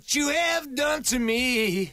[0.00, 1.92] What you have done to me.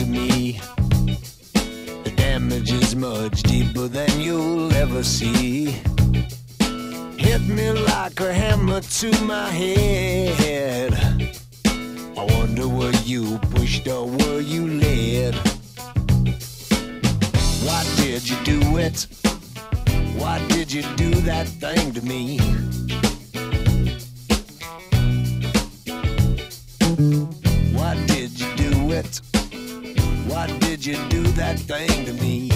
[0.00, 0.60] To me,
[2.04, 5.66] the damage is much deeper than you'll ever see.
[7.18, 10.94] Hit me like a hammer to my head.
[12.16, 15.34] I wonder were you pushed or were you led?
[17.66, 19.06] Why did you do it?
[20.16, 22.38] Why did you do that thing to me?
[30.30, 32.48] Why did you do that thing to me?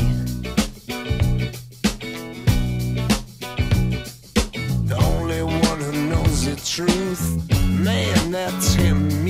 [4.86, 7.50] The only one who knows the truth.
[7.66, 9.23] Man, that's him,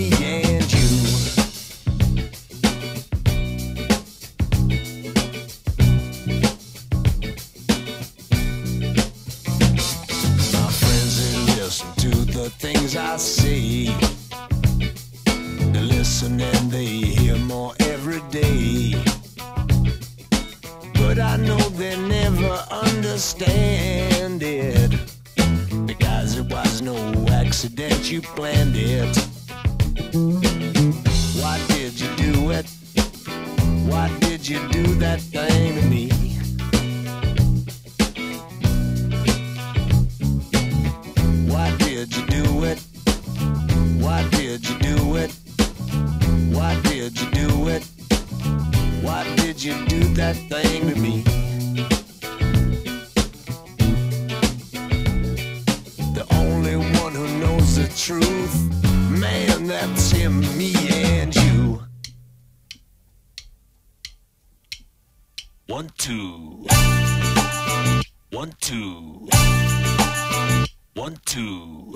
[50.24, 51.20] that thing to me?
[56.14, 58.56] The only one who knows the truth.
[59.10, 60.72] Man, that's him, me,
[61.18, 61.82] and you.
[65.66, 66.66] One, two.
[68.30, 69.28] One, two.
[70.94, 71.94] One, two.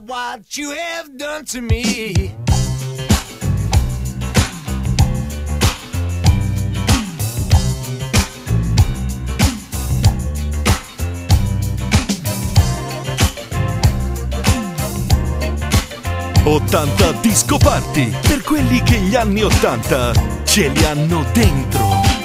[0.00, 2.34] by what you have done to me.
[16.44, 20.12] Ottanta disco party per quelli che gli anni Ottanta
[20.44, 22.15] ce li hanno dentro.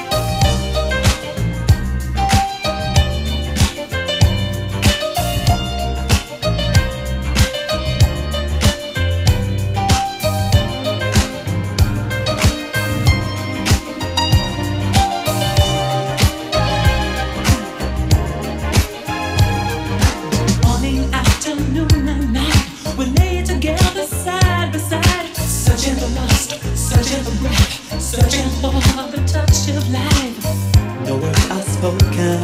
[29.69, 31.05] of life.
[31.05, 32.41] No words are spoken,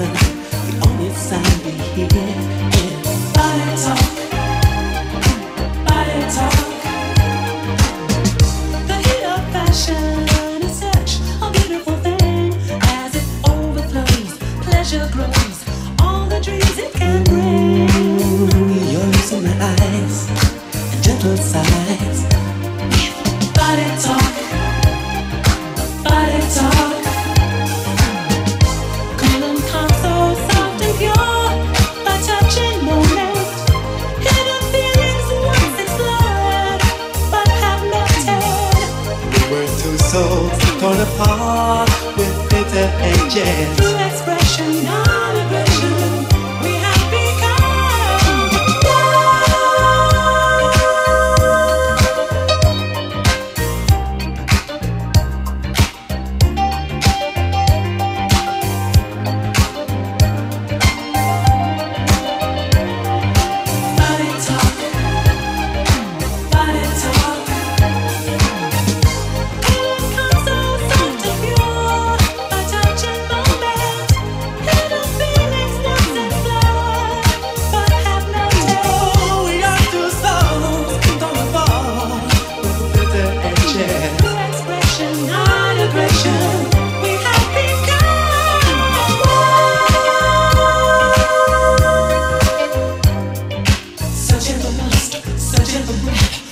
[0.68, 1.72] the only sound we
[2.06, 2.56] hear.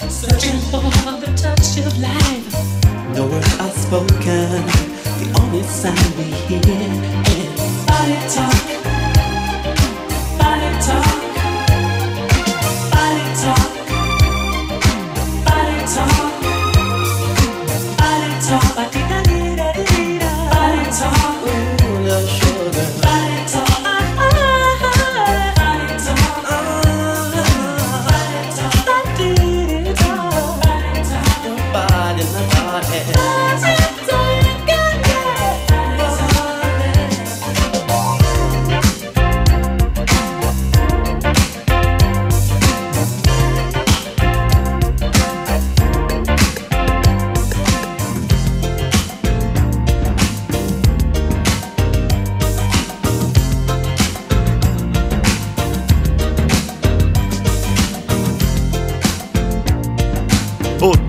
[0.09, 3.15] Searching for the touch of life.
[3.15, 4.65] No words are spoken,
[5.19, 8.84] the only sound we hear is body talk.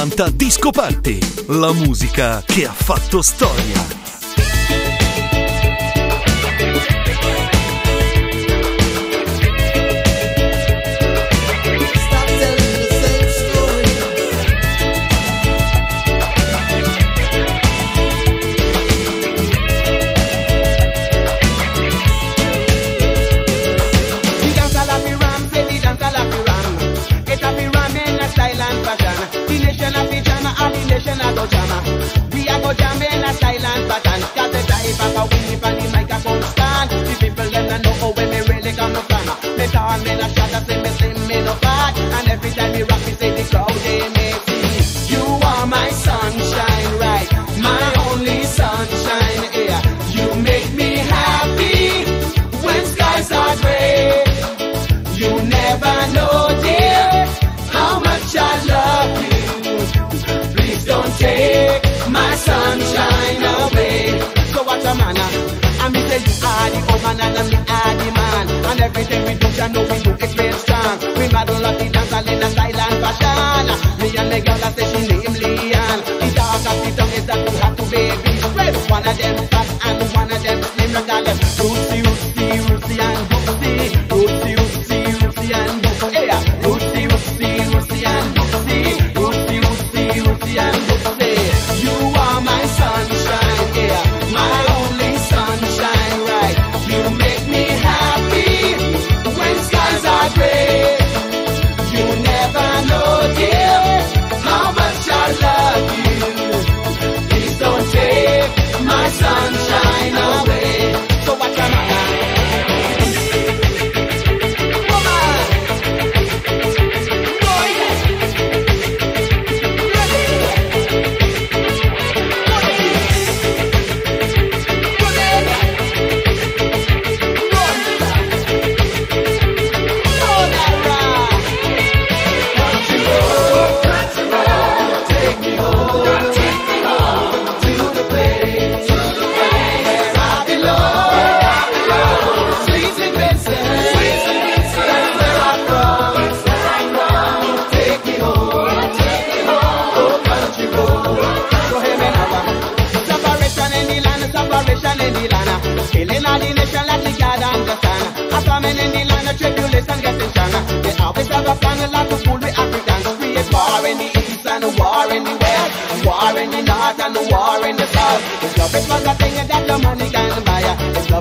[0.00, 3.99] 90 Disco Party, la musica che ha fatto storia.
[68.80, 70.98] And everything we touch and know we do it real strong.
[71.18, 74.00] We model at the dance hall in a style and fashion.
[74.00, 75.98] Me and my girl, I say she name Leon.
[76.00, 78.90] The talk of the tongue is that you have to be beast.
[78.90, 79.59] One of them.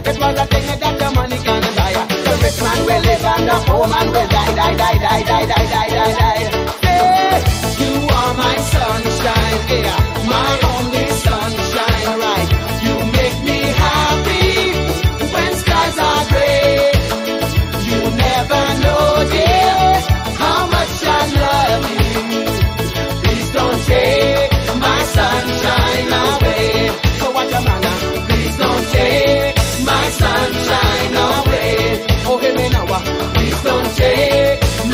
[0.01, 1.93] It was a thing that the money can buy.
[2.25, 5.45] The rich man will live and the poor man will die, die, die, die, die,
[5.45, 6.43] die, die, die, die.
[6.87, 7.43] Hey,
[7.83, 10.08] you are my sunshine, yeah.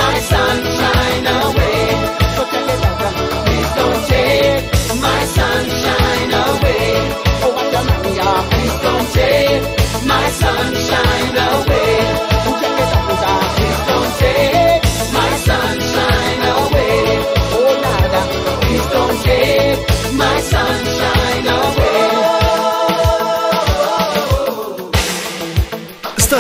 [0.06, 1.82] my sunshine away.
[3.46, 4.64] Please don't take
[5.06, 6.88] my sunshine away.
[7.48, 9.64] Oh, please don't take
[10.12, 12.15] my sunshine away.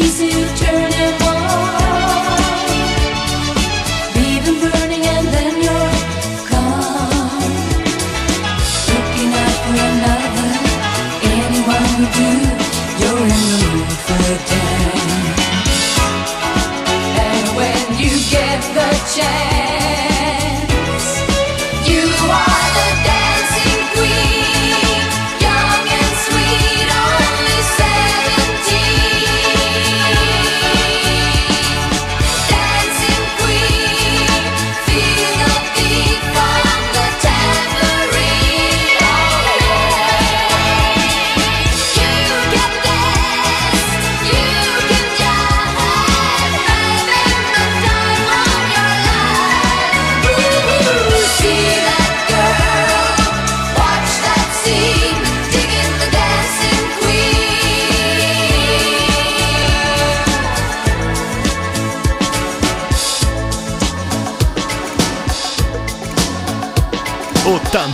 [0.00, 0.69] easy to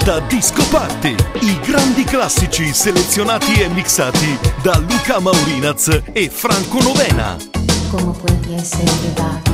[0.07, 7.37] 80 Disco Party, i grandi classici selezionati e mixati da Luca Maurinaz e Franco Novena.
[7.91, 9.46] ¿Cómo puede ser verdad?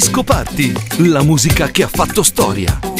[0.00, 0.72] Disco Party,
[1.10, 2.99] la musica che ha fatto storia.